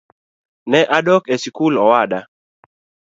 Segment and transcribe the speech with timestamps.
[0.69, 2.19] Ne adok e sikul owada